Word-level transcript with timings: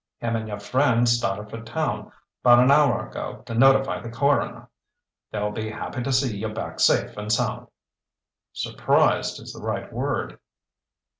"Him 0.17 0.35
and 0.35 0.47
your 0.47 0.59
friend 0.59 1.07
started 1.07 1.51
for 1.51 1.61
town 1.61 2.11
'bout 2.41 2.57
an 2.57 2.71
hour 2.71 3.07
ago 3.07 3.43
to 3.45 3.53
notify 3.53 3.99
the 3.99 4.09
coroner. 4.09 4.67
They'll 5.31 5.51
be 5.51 5.69
happy 5.69 6.01
to 6.01 6.11
see 6.11 6.35
you 6.37 6.49
back 6.49 6.79
safe 6.79 7.15
and 7.17 7.31
sound." 7.31 7.67
"Surprised 8.51 9.39
is 9.39 9.53
the 9.53 9.61
right 9.61 9.93
word." 9.93 10.39